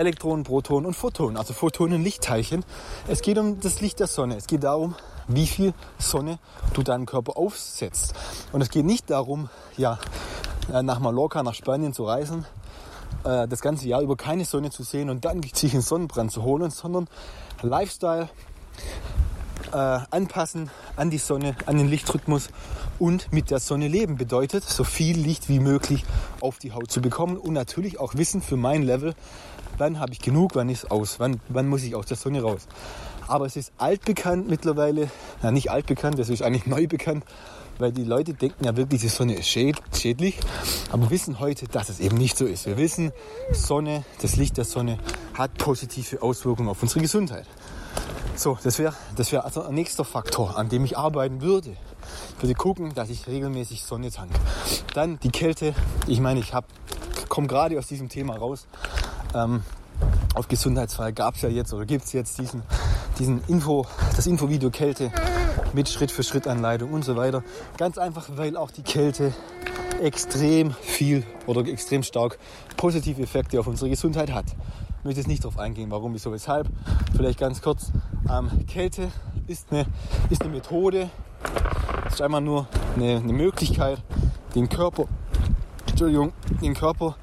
Elektronen, 0.00 0.44
Protonen 0.44 0.86
und 0.86 0.94
Photonen, 0.94 1.36
also 1.36 1.52
Photonen, 1.52 2.02
Lichtteilchen. 2.02 2.64
Es 3.06 3.20
geht 3.20 3.36
um 3.36 3.60
das 3.60 3.82
Licht 3.82 4.00
der 4.00 4.06
Sonne. 4.06 4.36
Es 4.36 4.46
geht 4.46 4.64
darum, 4.64 4.94
wie 5.28 5.46
viel 5.46 5.74
Sonne 5.98 6.38
du 6.72 6.82
deinem 6.82 7.04
Körper 7.04 7.36
aufsetzt. 7.36 8.14
Und 8.50 8.62
es 8.62 8.70
geht 8.70 8.86
nicht 8.86 9.10
darum, 9.10 9.50
ja, 9.76 9.98
äh, 10.72 10.82
nach 10.82 11.00
Mallorca, 11.00 11.42
nach 11.42 11.52
Spanien 11.52 11.92
zu 11.92 12.04
reisen, 12.04 12.46
äh, 13.24 13.46
das 13.46 13.60
ganze 13.60 13.88
Jahr 13.88 14.00
über 14.00 14.16
keine 14.16 14.46
Sonne 14.46 14.70
zu 14.70 14.84
sehen 14.84 15.10
und 15.10 15.26
dann 15.26 15.42
sich 15.42 15.74
einen 15.74 15.82
Sonnenbrand 15.82 16.32
zu 16.32 16.44
holen, 16.44 16.70
sondern 16.70 17.06
Lifestyle 17.60 18.30
äh, 19.72 19.76
anpassen 19.76 20.70
an 20.96 21.10
die 21.10 21.18
Sonne, 21.18 21.54
an 21.66 21.76
den 21.76 21.88
Lichtrhythmus 21.88 22.50
und 22.98 23.32
mit 23.32 23.50
der 23.50 23.60
Sonne 23.60 23.88
leben 23.88 24.16
bedeutet, 24.16 24.64
so 24.64 24.84
viel 24.84 25.18
Licht 25.18 25.48
wie 25.48 25.60
möglich 25.60 26.04
auf 26.40 26.58
die 26.58 26.72
Haut 26.72 26.90
zu 26.90 27.00
bekommen 27.00 27.36
und 27.36 27.54
natürlich 27.54 27.98
auch 27.98 28.14
wissen 28.14 28.42
für 28.42 28.56
mein 28.56 28.82
Level, 28.82 29.14
wann 29.78 29.98
habe 29.98 30.12
ich 30.12 30.20
genug, 30.20 30.54
wann 30.54 30.68
ist 30.68 30.90
aus, 30.90 31.18
wann, 31.18 31.40
wann 31.48 31.68
muss 31.68 31.82
ich 31.82 31.94
aus 31.94 32.06
der 32.06 32.16
Sonne 32.16 32.42
raus. 32.42 32.66
Aber 33.26 33.46
es 33.46 33.56
ist 33.56 33.72
altbekannt 33.78 34.48
mittlerweile, 34.48 35.08
na 35.42 35.50
nicht 35.50 35.70
altbekannt, 35.70 36.18
das 36.18 36.28
ist 36.28 36.42
eigentlich 36.42 36.66
neu 36.66 36.86
bekannt, 36.86 37.24
weil 37.78 37.92
die 37.92 38.04
Leute 38.04 38.34
denken 38.34 38.64
ja 38.64 38.76
wirklich, 38.76 39.00
die 39.00 39.08
Sonne 39.08 39.34
ist 39.34 39.48
schädlich, 39.48 40.38
aber 40.92 41.04
wir 41.04 41.10
wissen 41.10 41.40
heute, 41.40 41.66
dass 41.66 41.88
es 41.88 42.00
eben 42.00 42.18
nicht 42.18 42.36
so 42.36 42.44
ist. 42.44 42.66
Wir 42.66 42.76
wissen, 42.76 43.12
Sonne, 43.52 44.04
das 44.20 44.36
Licht 44.36 44.58
der 44.58 44.64
Sonne 44.64 44.98
hat 45.34 45.56
positive 45.56 46.22
Auswirkungen 46.22 46.68
auf 46.68 46.82
unsere 46.82 47.00
Gesundheit. 47.00 47.46
So, 48.36 48.58
das 48.62 48.78
wäre 48.78 48.94
das 49.16 49.32
wär 49.32 49.44
also 49.44 49.62
ein 49.62 49.74
nächster 49.74 50.04
Faktor, 50.04 50.56
an 50.56 50.68
dem 50.68 50.84
ich 50.84 50.96
arbeiten 50.96 51.42
würde. 51.42 51.76
Ich 52.36 52.42
würde 52.42 52.54
gucken, 52.54 52.94
dass 52.94 53.10
ich 53.10 53.26
regelmäßig 53.26 53.82
Sonne 53.82 54.10
tanke. 54.10 54.34
Dann 54.94 55.18
die 55.20 55.30
Kälte. 55.30 55.74
Ich 56.06 56.20
meine, 56.20 56.40
ich 56.40 56.52
komme 57.28 57.46
gerade 57.46 57.78
aus 57.78 57.86
diesem 57.86 58.08
Thema 58.08 58.36
raus. 58.36 58.66
Ähm, 59.34 59.62
auf 60.34 60.48
Gesundheitsfall 60.48 61.12
gab 61.12 61.34
es 61.34 61.42
ja 61.42 61.48
jetzt 61.48 61.72
oder 61.74 61.84
gibt 61.84 62.04
es 62.04 62.12
jetzt 62.12 62.38
diesen, 62.38 62.62
diesen 63.18 63.42
Info, 63.48 63.86
das 64.16 64.26
Infovideo 64.26 64.70
Kälte 64.70 65.12
mit 65.72 65.88
Schritt-für-Schritt-Anleitung 65.88 66.92
und 66.92 67.04
so 67.04 67.16
weiter. 67.16 67.42
Ganz 67.76 67.98
einfach, 67.98 68.28
weil 68.36 68.56
auch 68.56 68.70
die 68.70 68.82
Kälte 68.82 69.34
extrem 70.00 70.72
viel 70.80 71.24
oder 71.46 71.66
extrem 71.66 72.02
stark 72.02 72.38
positive 72.76 73.20
Effekte 73.20 73.60
auf 73.60 73.66
unsere 73.66 73.90
Gesundheit 73.90 74.32
hat. 74.32 74.46
Ich 75.00 75.04
möchte 75.04 75.20
jetzt 75.20 75.28
nicht 75.28 75.42
darauf 75.42 75.58
eingehen, 75.58 75.90
warum, 75.90 76.12
wieso, 76.12 76.30
weshalb. 76.30 76.68
Vielleicht 77.16 77.38
ganz 77.38 77.62
kurz. 77.62 77.90
Ähm, 78.30 78.66
Kälte 78.66 79.10
ist 79.46 79.72
eine, 79.72 79.86
ist 80.28 80.42
eine 80.42 80.50
Methode, 80.50 81.08
ist 82.06 82.20
einfach 82.20 82.40
nur 82.40 82.68
eine, 82.96 83.16
eine 83.16 83.32
Möglichkeit, 83.32 84.02
den 84.54 84.68
Körper, 84.68 85.06
Entschuldigung, 85.88 86.34
den 86.60 86.74
Körper 86.74 87.16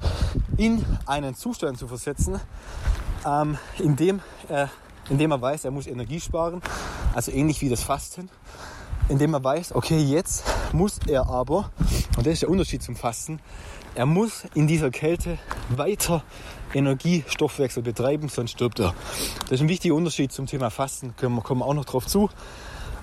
in 0.56 0.84
einen 1.06 1.36
Zustand 1.36 1.78
zu 1.78 1.86
versetzen, 1.86 2.40
ähm, 3.24 3.56
in, 3.78 3.94
dem, 3.94 4.22
äh, 4.48 4.66
in 5.08 5.18
dem 5.18 5.30
er 5.30 5.40
weiß, 5.40 5.64
er 5.64 5.70
muss 5.70 5.86
Energie 5.86 6.18
sparen, 6.18 6.60
also 7.14 7.30
ähnlich 7.30 7.60
wie 7.60 7.68
das 7.68 7.84
Fasten, 7.84 8.28
indem 9.08 9.34
er 9.34 9.44
weiß, 9.44 9.72
okay, 9.76 9.98
jetzt 9.98 10.42
muss 10.72 10.98
er 11.06 11.28
aber, 11.28 11.70
und 12.18 12.26
das 12.26 12.34
ist 12.34 12.42
der 12.42 12.50
Unterschied 12.50 12.82
zum 12.82 12.96
Fasten, 12.96 13.38
er 13.94 14.04
muss 14.04 14.42
in 14.54 14.66
dieser 14.66 14.90
Kälte 14.90 15.38
weiter 15.68 16.24
Energiestoffwechsel 16.74 17.84
betreiben, 17.84 18.28
sonst 18.28 18.50
stirbt 18.50 18.80
er. 18.80 18.92
Das 19.42 19.52
ist 19.52 19.60
ein 19.60 19.68
wichtiger 19.68 19.94
Unterschied 19.94 20.32
zum 20.32 20.46
Thema 20.46 20.68
Fasten, 20.70 21.14
kommen 21.16 21.44
wir 21.44 21.64
auch 21.64 21.74
noch 21.74 21.84
drauf 21.84 22.08
zu. 22.08 22.28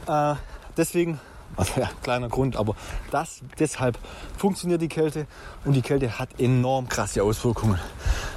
Äh, 0.06 0.36
deswegen 0.76 1.18
Also 1.58 1.80
ja, 1.80 1.90
kleiner 2.02 2.28
Grund, 2.28 2.58
aber 2.58 2.76
das, 3.12 3.42
deshalb 3.60 3.98
funktioniert 4.38 4.82
die 4.82 4.90
Kälte 4.90 5.26
und 5.64 5.74
die 5.74 5.82
Kälte 5.82 6.20
hat 6.20 6.40
enorm 6.40 6.90
krasse 6.90 7.24
Auswirkungen. 7.24 7.80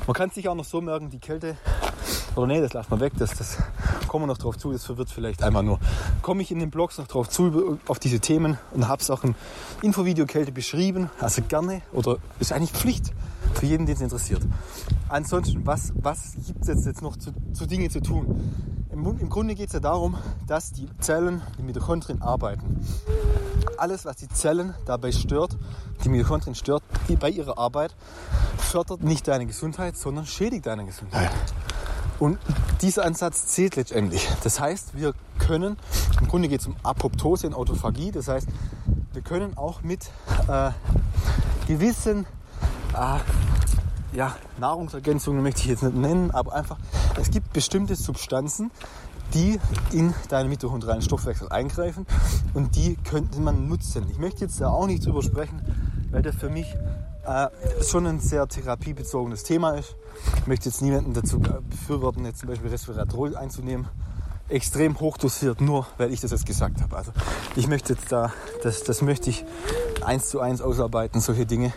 Man 0.07 0.15
kann 0.15 0.31
sich 0.31 0.49
auch 0.49 0.55
noch 0.55 0.65
so 0.65 0.81
merken, 0.81 1.11
die 1.11 1.19
Kälte, 1.19 1.57
oder 2.37 2.47
nee, 2.47 2.61
das 2.61 2.73
lassen 2.73 2.91
wir 2.93 3.01
weg, 3.01 3.13
das, 3.19 3.31
das 3.31 3.59
kommen 4.09 4.25
wir 4.25 4.27
noch 4.27 4.39
drauf 4.39 4.57
zu, 4.57 4.73
das 4.73 4.85
verwirrt 4.85 5.11
vielleicht 5.11 5.43
einmal 5.43 5.63
nur. 5.63 5.79
Komme 6.23 6.43
ich 6.43 6.51
in 6.51 6.59
den 6.59 6.71
Blogs 6.71 6.99
noch 6.99 7.07
drauf 7.07 7.29
zu, 7.29 7.79
auf 7.87 7.99
diese 7.99 8.21
Themen 8.21 8.59
und 8.73 8.89
habe 8.89 9.03
es 9.03 9.11
auch 9.11 9.23
im 9.23 9.35
Infovideo 9.83 10.27
Kälte 10.27 10.51
beschrieben, 10.51 11.11
also 11.21 11.43
gerne 11.43 11.83
oder 11.93 12.17
ist 12.41 12.53
eigentlich 12.53 12.73
Pflicht 12.73 13.13
für 13.55 13.67
jeden, 13.67 13.87
den 13.87 13.95
es 13.95 14.01
interessiert. 14.01 14.43
Ansonsten, 15.09 15.67
was, 15.67 15.93
was 15.97 16.35
gibt 16.47 16.67
es 16.69 16.85
jetzt 16.85 17.03
noch 17.03 17.17
zu, 17.17 17.33
zu 17.53 17.67
Dinge 17.67 17.89
zu 17.89 18.01
tun? 18.01 18.87
Im, 18.91 19.07
Im 19.19 19.29
Grunde 19.29 19.55
geht 19.55 19.69
es 19.69 19.75
ja 19.75 19.81
darum, 19.81 20.17
dass 20.47 20.73
die 20.73 20.89
Zellen, 20.99 21.43
die 21.59 21.63
Mitochondrien 21.63 22.21
arbeiten. 22.21 22.81
Alles, 23.77 24.05
was 24.05 24.17
die 24.17 24.29
Zellen 24.29 24.75
dabei 24.87 25.13
stört, 25.13 25.57
die 26.05 26.09
Mitochondrien 26.09 26.55
stört, 26.55 26.83
die 27.09 27.17
bei 27.17 27.31
ihrer 27.31 27.59
Arbeit, 27.59 27.95
fördert 28.57 29.03
nicht 29.03 29.29
deine 29.29 29.47
Gesundheit, 29.47 29.97
sondern 29.97 30.27
schädigt 30.27 30.67
deine 30.67 30.85
Gesundheit. 30.85 31.31
Und 32.19 32.39
dieser 32.83 33.05
Ansatz 33.05 33.47
zählt 33.47 33.77
letztendlich. 33.77 34.29
Das 34.43 34.61
heißt, 34.61 34.97
wir 34.97 35.15
können, 35.39 35.77
im 36.21 36.29
Grunde 36.29 36.49
geht 36.49 36.61
es 36.61 36.67
um 36.67 36.77
Apoptose 36.83 37.47
und 37.47 37.55
Autophagie, 37.55 38.11
das 38.11 38.29
heißt, 38.29 38.49
wir 39.13 39.23
können 39.23 39.57
auch 39.57 39.83
mit 39.83 40.11
äh, 40.49 40.71
gewissen 41.67 42.27
äh, 42.95 43.19
ja, 44.17 44.37
Nahrungsergänzungen 44.59 45.43
möchte 45.43 45.61
ich 45.61 45.67
jetzt 45.67 45.83
nicht 45.83 45.97
nennen, 45.97 46.31
aber 46.31 46.55
einfach, 46.55 46.79
es 47.21 47.31
gibt 47.31 47.53
bestimmte 47.53 47.95
Substanzen, 47.95 48.71
die 49.35 49.61
in 49.93 50.15
deinen 50.29 50.49
mitochondrialen 50.49 51.03
Stoffwechsel 51.03 51.51
eingreifen 51.51 52.07
und 52.55 52.75
die 52.77 52.97
könnte 52.97 53.41
man 53.41 53.69
nutzen. 53.69 54.07
Ich 54.11 54.19
möchte 54.19 54.41
jetzt 54.41 54.61
da 54.61 54.71
auch 54.71 54.87
nicht 54.87 55.05
drüber 55.05 55.23
sprechen, 55.23 55.61
weil 56.11 56.23
das 56.23 56.35
für 56.37 56.49
mich 56.49 56.75
äh, 57.29 57.49
schon 57.85 58.07
ein 58.07 58.21
sehr 58.21 58.49
therapiebezogenes 58.49 59.43
Thema 59.43 59.73
ist. 59.73 59.97
Ich 60.39 60.47
möchte 60.47 60.69
jetzt 60.69 60.81
niemanden 60.81 61.13
dazu 61.13 61.39
befürworten, 61.39 62.25
jetzt 62.25 62.41
zum 62.41 62.49
Beispiel 62.49 62.71
Resveratrol 62.71 63.37
einzunehmen. 63.37 63.87
Extrem 64.49 64.99
hochdosiert, 64.99 65.61
nur 65.61 65.87
weil 65.99 66.11
ich 66.11 66.23
das 66.23 66.31
jetzt 66.31 66.47
gesagt 66.47 66.81
habe. 66.81 66.97
Also 66.97 67.13
ich 67.55 67.69
möchte 67.69 67.93
jetzt 67.93 68.11
da, 68.11 68.33
das, 68.63 68.83
das 68.83 69.03
möchte 69.03 69.29
ich 69.29 69.45
eins 70.03 70.31
zu 70.31 70.41
eins 70.41 70.63
ausarbeiten, 70.63 71.21
solche 71.21 71.45
Dinge. 71.45 71.75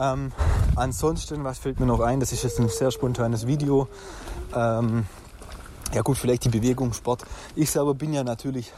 Ähm, 0.00 0.30
ansonsten, 0.76 1.42
was 1.42 1.58
fällt 1.58 1.80
mir 1.80 1.86
noch 1.86 1.98
ein? 1.98 2.20
Das 2.20 2.30
ist 2.30 2.44
jetzt 2.44 2.60
ein 2.60 2.68
sehr 2.68 2.92
spontanes 2.92 3.48
Video. 3.48 3.88
Ähm, 4.54 5.06
ja 5.92 6.02
gut, 6.02 6.18
vielleicht 6.18 6.44
die 6.44 6.50
Bewegung, 6.50 6.92
Sport. 6.92 7.24
Ich 7.56 7.70
selber 7.72 7.94
bin 7.94 8.12
ja 8.12 8.22
natürlich, 8.22 8.72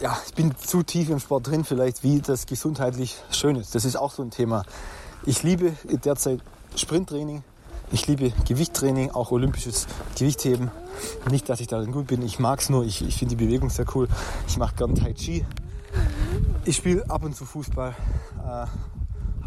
ja, 0.00 0.16
ich 0.26 0.34
bin 0.34 0.54
zu 0.56 0.82
tief 0.82 1.10
im 1.10 1.18
Sport 1.18 1.48
drin, 1.48 1.64
vielleicht 1.64 2.02
wie 2.02 2.20
das 2.20 2.46
gesundheitlich 2.46 3.16
schön 3.30 3.56
ist. 3.56 3.74
Das 3.74 3.84
ist 3.84 3.96
auch 3.96 4.12
so 4.12 4.22
ein 4.22 4.30
Thema. 4.30 4.64
Ich 5.26 5.42
liebe 5.42 5.72
derzeit 6.04 6.40
Sprinttraining. 6.76 7.42
Ich 7.90 8.06
liebe 8.06 8.32
Gewichttraining, 8.46 9.10
auch 9.12 9.30
olympisches 9.30 9.86
Gewichtheben. 10.16 10.70
Nicht, 11.30 11.48
dass 11.48 11.60
ich 11.60 11.68
darin 11.68 11.90
gut 11.90 12.08
bin, 12.08 12.22
ich 12.22 12.38
mag 12.38 12.60
es 12.60 12.68
nur, 12.68 12.84
ich, 12.84 13.02
ich 13.02 13.16
finde 13.16 13.34
die 13.34 13.44
Bewegung 13.44 13.70
sehr 13.70 13.86
cool. 13.94 14.08
Ich 14.46 14.58
mache 14.58 14.74
gern 14.76 14.94
Tai 14.94 15.12
Chi. 15.14 15.44
Ich 16.64 16.76
spiele 16.76 17.08
ab 17.08 17.24
und 17.24 17.34
zu 17.34 17.46
Fußball. 17.46 17.96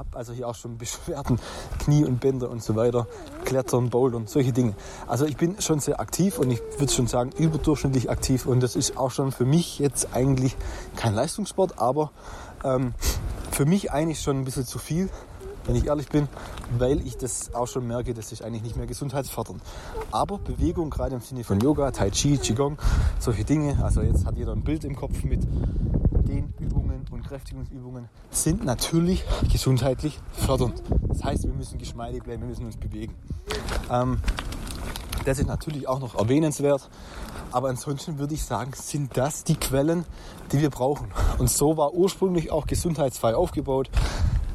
Habe 0.02 0.18
also 0.18 0.34
hier 0.34 0.48
auch 0.48 0.56
schon 0.56 0.80
Beschwerden, 0.80 1.40
Knie 1.78 2.06
und 2.06 2.20
Bänder 2.20 2.50
und 2.50 2.64
so 2.64 2.76
weiter, 2.76 3.06
Klettern, 3.46 3.92
Bouldern, 3.92 4.26
solche 4.26 4.52
Dinge. 4.52 4.74
Also 5.06 5.26
ich 5.26 5.38
bin 5.38 5.62
schon 5.62 5.80
sehr 5.80 6.00
aktiv 6.00 6.40
und 6.40 6.50
ich 6.50 6.60
würde 6.80 6.92
schon 6.92 7.06
sagen 7.06 7.30
überdurchschnittlich 7.38 8.10
aktiv 8.10 8.48
und 8.48 8.64
das 8.64 8.76
ist 8.76 8.98
auch 8.98 9.12
schon 9.12 9.32
für 9.32 9.46
mich 9.46 9.78
jetzt 9.78 10.16
eigentlich 10.16 10.58
kein 10.96 11.14
Leistungssport, 11.14 11.78
aber 11.78 12.10
ähm, 12.64 12.96
für 13.52 13.68
mich 13.68 13.92
eigentlich 13.92 14.22
schon 14.22 14.40
ein 14.40 14.44
bisschen 14.44 14.66
zu 14.66 14.80
viel, 14.80 15.08
wenn 15.66 15.76
ich 15.76 15.86
ehrlich 15.86 16.10
bin, 16.10 16.28
weil 16.80 17.06
ich 17.06 17.18
das 17.18 17.54
auch 17.54 17.68
schon 17.68 17.86
merke, 17.86 18.16
das 18.16 18.32
ist 18.32 18.44
eigentlich 18.44 18.64
nicht 18.64 18.78
mehr 18.78 18.88
gesundheitsfördernd. 18.88 19.62
Aber 20.10 20.40
Bewegung, 20.40 20.90
gerade 20.90 21.14
im 21.14 21.22
Sinne 21.22 21.44
von 21.44 21.60
Yoga, 21.60 21.92
Tai 21.92 22.10
Chi, 22.10 22.40
Qigong, 22.40 22.80
solche 23.20 23.44
Dinge, 23.44 23.78
also 23.84 24.02
jetzt 24.02 24.26
hat 24.26 24.36
jeder 24.36 24.54
ein 24.54 24.64
Bild 24.64 24.84
im 24.84 24.96
Kopf 24.96 25.24
mit 25.24 25.44
Dehnübungen 26.28 26.81
Kräftigungsübungen, 27.24 28.10
sind 28.30 28.64
natürlich 28.64 29.24
gesundheitlich 29.52 30.20
fördernd. 30.34 30.82
Das 31.08 31.24
heißt, 31.24 31.44
wir 31.44 31.54
müssen 31.54 31.78
geschmeidig 31.78 32.24
bleiben, 32.24 32.42
wir 32.42 32.50
müssen 32.50 32.66
uns 32.66 32.78
bewegen. 32.78 33.16
Ähm, 33.90 34.20
das 35.26 35.40
ist 35.40 35.48
natürlich 35.48 35.88
auch 35.88 36.00
noch 36.00 36.16
erwähnenswert. 36.16 36.90
Aber 37.52 37.70
ansonsten 37.70 38.18
würde 38.18 38.34
ich 38.34 38.44
sagen, 38.44 38.72
sind 38.74 39.18
das 39.18 39.44
die 39.44 39.56
Quellen, 39.56 40.06
die 40.52 40.62
wir 40.62 40.70
brauchen. 40.70 41.12
Und 41.38 41.50
so 41.50 41.78
war 41.78 41.94
ursprünglich 41.94 42.52
auch 42.52 42.66
gesundheitsfrei 42.66 43.36
aufgebaut 43.36 43.90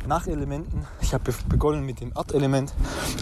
nach 0.07 0.27
Elementen. 0.27 0.87
Ich 1.01 1.13
habe 1.15 1.33
begonnen 1.49 1.85
mit 1.85 2.01
dem 2.01 2.13
Erdelement, 2.15 2.73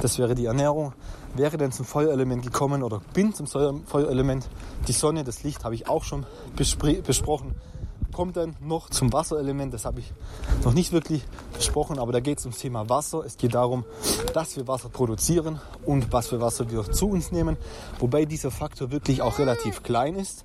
das 0.03 0.19
wäre 0.19 0.35
die 0.35 0.45
Ernährung, 0.45 0.93
wäre 1.35 1.57
dann 1.57 1.73
zum 1.73 1.87
Feuerelement 1.87 2.43
gekommen 2.43 2.83
oder 2.83 3.01
bin 3.15 3.35
zum 3.35 3.47
Feuerelement. 3.47 4.49
Die 4.87 4.93
Sonne, 4.93 5.25
das 5.25 5.43
Licht 5.43 5.65
habe 5.65 5.75
ich 5.75 5.89
auch 5.89 6.05
schon 6.05 6.27
besprochen. 6.57 7.55
Kommt 8.15 8.37
dann 8.37 8.55
noch 8.61 8.91
zum 8.91 9.13
Wasserelement, 9.13 9.75
das 9.75 9.85
habe 9.85 9.99
ich 9.99 10.13
noch 10.65 10.73
nicht 10.73 10.93
wirklich 10.93 11.25
besprochen, 11.53 11.99
aber 11.99 12.13
da 12.13 12.21
geht 12.21 12.39
es 12.39 12.45
ums 12.45 12.59
Thema 12.59 12.89
Wasser. 12.89 13.25
Es 13.27 13.37
geht 13.37 13.57
darum, 13.57 13.85
dass 14.33 14.57
wir 14.57 14.69
Wasser 14.69 14.89
produzieren 14.89 15.61
und 15.85 16.13
was 16.13 16.29
für 16.29 16.41
Wasser 16.41 16.71
wir 16.71 16.85
zu 16.85 17.09
uns 17.09 17.33
nehmen, 17.33 17.57
wobei 17.99 18.25
dieser 18.25 18.53
Faktor 18.53 18.93
wirklich 18.93 19.21
auch 19.21 19.41
relativ 19.41 19.83
klein 19.83 20.15
ist. 20.15 20.45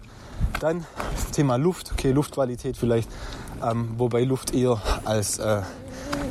Dann 0.59 0.83
das 1.13 1.29
Thema 1.29 1.57
Luft, 1.57 1.91
okay, 1.91 2.11
Luftqualität 2.11 2.75
vielleicht, 2.75 3.07
ähm, 3.63 3.89
wobei 3.97 4.23
Luft 4.23 4.55
eher 4.55 4.81
als 5.05 5.38
äh, 5.38 5.61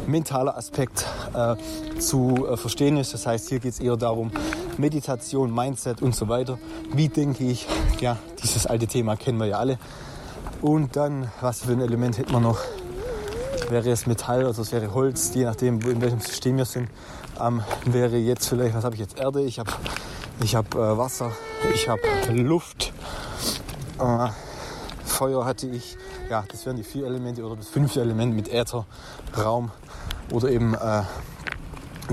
mentaler 0.08 0.56
Aspekt 0.56 1.06
äh, 1.34 1.54
zu 2.00 2.48
äh, 2.48 2.56
verstehen 2.56 2.96
ist. 2.96 3.14
Das 3.14 3.28
heißt, 3.28 3.48
hier 3.48 3.60
geht 3.60 3.74
es 3.74 3.80
eher 3.80 3.96
darum, 3.96 4.32
Meditation, 4.76 5.54
Mindset 5.54 6.02
und 6.02 6.16
so 6.16 6.28
weiter. 6.28 6.58
Wie 6.92 7.08
denke 7.08 7.44
ich? 7.44 7.68
Ja, 8.00 8.16
dieses 8.42 8.66
alte 8.66 8.88
Thema 8.88 9.14
kennen 9.14 9.38
wir 9.38 9.46
ja 9.46 9.58
alle. 9.58 9.78
Und 10.62 10.96
dann, 10.96 11.30
was 11.40 11.62
für 11.62 11.72
ein 11.72 11.80
Element 11.80 12.18
hätten 12.18 12.32
wir 12.32 12.40
noch? 12.40 12.58
Wäre 13.70 13.90
es 13.90 14.06
Metall, 14.06 14.46
also 14.46 14.62
es 14.62 14.72
wäre 14.72 14.92
Holz, 14.94 15.32
je 15.34 15.44
nachdem, 15.44 15.80
in 15.80 16.00
welchem 16.00 16.20
System 16.20 16.56
wir 16.56 16.64
sind. 16.64 16.88
Ähm, 17.40 17.62
wäre 17.84 18.16
jetzt 18.16 18.48
vielleicht, 18.48 18.74
was 18.74 18.84
habe 18.84 18.94
ich 18.94 19.00
jetzt? 19.00 19.18
Erde, 19.18 19.42
ich 19.42 19.58
habe 19.58 19.70
ich 20.40 20.54
hab, 20.54 20.74
äh, 20.74 20.98
Wasser, 20.98 21.32
ich 21.74 21.88
habe 21.88 22.00
Luft, 22.32 22.92
äh, 24.00 24.28
Feuer 25.04 25.44
hatte 25.44 25.66
ich. 25.66 25.96
Ja, 26.30 26.44
das 26.48 26.66
wären 26.66 26.76
die 26.76 26.84
vier 26.84 27.06
Elemente 27.06 27.42
oder 27.44 27.56
das 27.56 27.68
fünfte 27.68 28.00
Element 28.00 28.34
mit 28.34 28.52
Äther, 28.52 28.86
Raum 29.36 29.70
oder 30.30 30.50
eben 30.50 30.74
äh, 30.74 31.02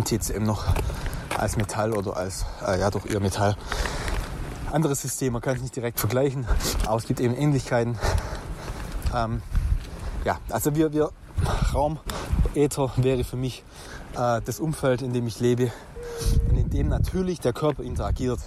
TCM 0.03 0.43
noch 0.43 0.65
als 1.37 1.57
Metall 1.57 1.93
oder 1.93 2.15
als, 2.17 2.45
äh, 2.65 2.79
ja 2.79 2.89
doch 2.89 3.05
eher 3.05 3.19
Metall. 3.19 3.55
Anderes 4.71 5.01
System, 5.01 5.33
man 5.33 5.41
kann 5.41 5.55
es 5.55 5.61
nicht 5.61 5.75
direkt 5.75 5.99
vergleichen, 5.99 6.45
aber 6.85 6.97
es 6.97 7.05
gibt 7.05 7.19
eben 7.19 7.35
Ähnlichkeiten. 7.35 7.97
Ähm, 9.15 9.41
ja, 10.25 10.39
also 10.49 10.75
wir, 10.75 10.91
wir 10.91 11.11
Raum, 11.73 11.99
Äther 12.53 12.91
wäre 12.97 13.23
für 13.23 13.37
mich 13.37 13.63
äh, 14.15 14.41
das 14.43 14.59
Umfeld, 14.59 15.01
in 15.01 15.13
dem 15.13 15.27
ich 15.27 15.39
lebe 15.39 15.71
und 16.49 16.57
in 16.57 16.69
dem 16.69 16.89
natürlich 16.89 17.39
der 17.39 17.53
Körper 17.53 17.83
interagiert, 17.83 18.39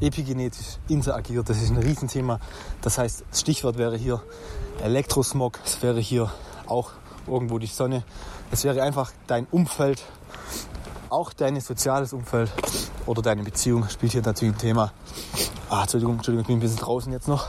epigenetisch 0.00 0.78
interagiert. 0.88 1.48
Das 1.48 1.62
ist 1.62 1.70
ein 1.70 1.78
Riesenthema. 1.78 2.40
Das 2.82 2.98
heißt, 2.98 3.24
das 3.30 3.40
Stichwort 3.40 3.78
wäre 3.78 3.96
hier 3.96 4.22
Elektrosmog, 4.82 5.58
es 5.64 5.82
wäre 5.82 6.00
hier 6.00 6.30
auch 6.66 6.92
irgendwo 7.26 7.58
die 7.58 7.66
Sonne. 7.66 8.02
Es 8.50 8.64
wäre 8.64 8.82
einfach 8.82 9.12
dein 9.26 9.46
Umfeld, 9.50 10.02
auch 11.08 11.32
dein 11.32 11.58
soziales 11.60 12.12
Umfeld 12.12 12.52
oder 13.06 13.22
deine 13.22 13.42
Beziehung 13.44 13.88
spielt 13.88 14.12
hier 14.12 14.22
natürlich 14.22 14.54
ein 14.54 14.58
Thema. 14.58 14.92
Ah, 15.70 15.82
Entschuldigung, 15.82 16.16
Entschuldigung, 16.16 16.42
ich 16.42 16.46
bin 16.48 16.56
ein 16.56 16.60
bisschen 16.60 16.78
draußen 16.78 17.12
jetzt 17.12 17.28
noch. 17.28 17.48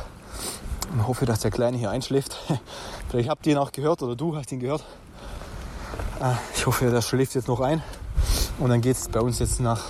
Ich 0.96 1.08
hoffe, 1.08 1.26
dass 1.26 1.40
der 1.40 1.52
Kleine 1.52 1.78
hier 1.78 1.90
einschläft. 1.90 2.38
Vielleicht 3.10 3.30
habt 3.30 3.46
ihr 3.48 3.54
ihn 3.54 3.58
auch 3.58 3.72
gehört 3.72 4.02
oder 4.04 4.16
du 4.16 4.36
hast 4.36 4.52
ihn 4.52 4.60
gehört. 4.60 4.84
Ah, 6.20 6.36
ich 6.56 6.66
hoffe, 6.66 6.90
der 6.90 7.02
schläft 7.02 7.34
jetzt 7.36 7.48
noch 7.48 7.60
ein. 7.60 7.82
Und 8.60 8.70
dann 8.70 8.82
geht 8.82 8.96
es 8.96 9.10
bei 9.10 9.20
uns 9.20 9.40
jetzt 9.40 9.60
nach 9.60 9.82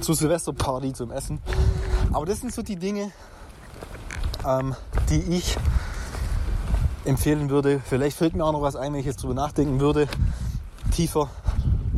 zur 0.00 0.14
Silvesterparty 0.14 0.92
zum 0.92 1.12
Essen. 1.12 1.40
Aber 2.12 2.26
das 2.26 2.40
sind 2.40 2.52
so 2.52 2.62
die 2.62 2.76
Dinge, 2.76 3.12
ähm, 4.46 4.74
die 5.08 5.20
ich 5.36 5.56
empfehlen 7.04 7.50
würde. 7.50 7.80
Vielleicht 7.84 8.16
fällt 8.16 8.34
mir 8.34 8.44
auch 8.44 8.52
noch 8.52 8.62
was 8.62 8.76
ein, 8.76 8.92
wenn 8.92 9.00
ich 9.00 9.06
jetzt 9.06 9.22
drüber 9.22 9.34
nachdenken 9.34 9.80
würde. 9.80 10.08
Tiefer, 10.90 11.30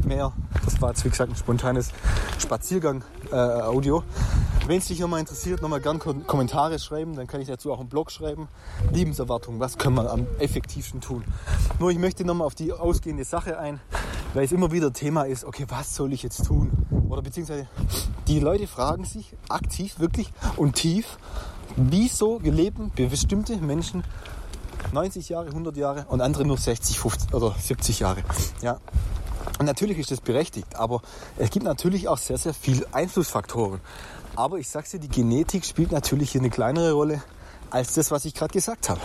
mehr. 0.04 0.32
Das 0.64 0.80
war 0.80 0.90
jetzt 0.90 1.04
wie 1.04 1.10
gesagt 1.10 1.32
ein 1.32 1.36
spontanes 1.36 1.90
Spaziergang-Audio. 2.38 3.98
Äh, 3.98 4.39
wenn 4.70 4.78
es 4.78 4.86
dich 4.86 5.00
nochmal 5.00 5.18
interessiert, 5.18 5.62
nochmal 5.62 5.80
gern 5.80 5.98
Kommentare 5.98 6.78
schreiben, 6.78 7.16
dann 7.16 7.26
kann 7.26 7.40
ich 7.40 7.48
dazu 7.48 7.72
auch 7.72 7.80
einen 7.80 7.88
Blog 7.88 8.12
schreiben. 8.12 8.46
Liebenserwartung, 8.92 9.58
was 9.58 9.78
können 9.78 9.96
wir 9.96 10.08
am 10.08 10.28
effektivsten 10.38 11.00
tun? 11.00 11.24
Nur 11.80 11.90
ich 11.90 11.98
möchte 11.98 12.24
nochmal 12.24 12.46
auf 12.46 12.54
die 12.54 12.72
ausgehende 12.72 13.24
Sache 13.24 13.58
ein, 13.58 13.80
weil 14.32 14.44
es 14.44 14.52
immer 14.52 14.70
wieder 14.70 14.92
Thema 14.92 15.24
ist, 15.24 15.44
okay, 15.44 15.66
was 15.68 15.96
soll 15.96 16.12
ich 16.12 16.22
jetzt 16.22 16.46
tun? 16.46 16.70
Oder 17.08 17.20
beziehungsweise 17.20 17.66
die 18.28 18.38
Leute 18.38 18.68
fragen 18.68 19.04
sich 19.04 19.34
aktiv 19.48 19.98
wirklich 19.98 20.30
und 20.56 20.76
tief, 20.76 21.18
wieso 21.74 22.38
leben 22.38 22.92
bestimmte 22.94 23.56
Menschen 23.56 24.04
90 24.92 25.30
Jahre, 25.30 25.48
100 25.48 25.76
Jahre 25.76 26.06
und 26.08 26.20
andere 26.20 26.44
nur 26.44 26.58
60, 26.58 26.96
50 26.96 27.34
oder 27.34 27.56
70 27.58 27.98
Jahre. 27.98 28.22
Ja. 28.62 28.78
Und 29.58 29.66
natürlich 29.66 29.98
ist 29.98 30.10
das 30.10 30.20
berechtigt, 30.20 30.76
aber 30.76 31.02
es 31.36 31.50
gibt 31.50 31.64
natürlich 31.64 32.08
auch 32.08 32.18
sehr, 32.18 32.38
sehr 32.38 32.54
viele 32.54 32.86
Einflussfaktoren. 32.92 33.80
Aber 34.36 34.58
ich 34.58 34.68
sag's 34.68 34.90
dir, 34.90 35.00
die 35.00 35.08
Genetik 35.08 35.64
spielt 35.64 35.92
natürlich 35.92 36.32
hier 36.32 36.40
eine 36.40 36.50
kleinere 36.50 36.92
Rolle 36.92 37.22
als 37.70 37.94
das, 37.94 38.10
was 38.10 38.24
ich 38.24 38.34
gerade 38.34 38.52
gesagt 38.52 38.88
habe. 38.88 39.00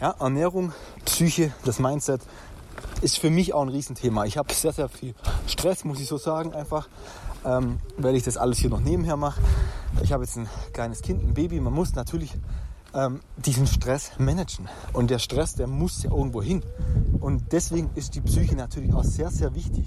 Ja, 0.00 0.14
Ernährung, 0.18 0.72
Psyche, 1.04 1.52
das 1.64 1.78
Mindset 1.78 2.20
ist 3.00 3.18
für 3.18 3.30
mich 3.30 3.54
auch 3.54 3.62
ein 3.62 3.68
Riesenthema. 3.68 4.24
Ich 4.24 4.38
habe 4.38 4.52
sehr, 4.52 4.72
sehr 4.72 4.88
viel 4.88 5.14
Stress, 5.46 5.84
muss 5.84 6.00
ich 6.00 6.08
so 6.08 6.18
sagen, 6.18 6.54
einfach, 6.54 6.88
ähm, 7.44 7.78
weil 7.96 8.16
ich 8.16 8.22
das 8.22 8.36
alles 8.36 8.58
hier 8.58 8.70
noch 8.70 8.80
nebenher 8.80 9.16
mache. 9.16 9.40
Ich 10.02 10.12
habe 10.12 10.24
jetzt 10.24 10.36
ein 10.36 10.48
kleines 10.72 11.02
Kind, 11.02 11.22
ein 11.22 11.34
Baby. 11.34 11.60
Man 11.60 11.72
muss 11.72 11.94
natürlich 11.94 12.32
ähm, 12.94 13.20
diesen 13.36 13.66
Stress 13.66 14.12
managen. 14.18 14.68
Und 14.92 15.10
der 15.10 15.18
Stress, 15.18 15.54
der 15.54 15.66
muss 15.66 16.02
ja 16.02 16.10
irgendwo 16.10 16.42
hin. 16.42 16.62
Und 17.20 17.52
deswegen 17.52 17.90
ist 17.94 18.14
die 18.14 18.20
Psyche 18.20 18.56
natürlich 18.56 18.92
auch 18.92 19.04
sehr, 19.04 19.30
sehr 19.30 19.54
wichtig. 19.54 19.84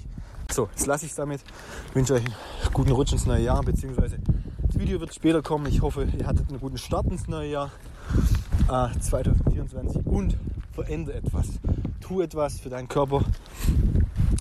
So, 0.50 0.68
jetzt 0.70 0.86
lasse 0.86 1.04
ich 1.04 1.12
es 1.12 1.16
damit. 1.16 1.40
Ich 1.88 1.94
wünsche 1.94 2.14
euch 2.14 2.24
einen 2.24 2.34
guten 2.72 2.90
Rutsch 2.90 3.12
ins 3.12 3.26
neue 3.26 3.42
Jahr, 3.42 3.62
beziehungsweise 3.62 4.18
das 4.66 4.78
Video 4.78 5.00
wird 5.00 5.14
später 5.14 5.42
kommen. 5.42 5.66
Ich 5.66 5.82
hoffe, 5.82 6.08
ihr 6.18 6.26
hattet 6.26 6.48
einen 6.48 6.60
guten 6.60 6.78
Start 6.78 7.06
ins 7.06 7.28
neue 7.28 7.50
Jahr 7.50 7.70
äh, 8.68 8.98
2024 8.98 10.06
und 10.06 10.36
verändere 10.72 11.16
etwas. 11.18 11.46
Tu 12.00 12.20
etwas 12.20 12.58
für 12.58 12.70
deinen 12.70 12.88
Körper. 12.88 13.22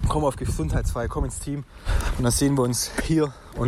Komm 0.08 0.26
auf 0.26 0.36
Gesundheitsfeier, 0.36 1.08
komm 1.08 1.26
ins 1.26 1.40
Team 1.40 1.64
und 2.18 2.24
dann 2.24 2.32
sehen 2.32 2.58
wir 2.58 2.64
uns 2.64 2.92
hier 3.04 3.32
und 3.58 3.68